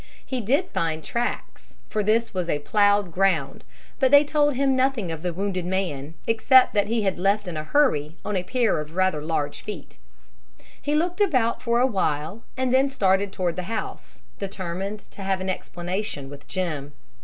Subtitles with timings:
[0.25, 3.63] He did find tracks, for this was plowed ground;
[3.99, 7.55] but they told him nothing of the wounded man except that he had left in
[7.55, 9.99] a hurry on a pair of rather large feet.
[10.81, 15.39] He looked about for a while, and then started toward the house, determined to have
[15.39, 16.93] an explanation with Jim.